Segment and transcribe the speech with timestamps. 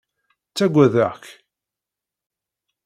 [0.49, 1.23] Ttagadeɣ-k.